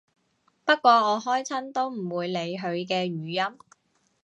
[0.65, 3.59] 不過我開親都唔會理佢嘅語音